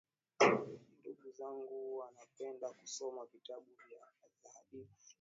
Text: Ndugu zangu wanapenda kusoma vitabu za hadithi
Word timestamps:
Ndugu 0.99 1.31
zangu 1.31 1.97
wanapenda 1.97 2.69
kusoma 2.69 3.25
vitabu 3.25 3.69
za 3.89 4.29
hadithi 4.53 5.09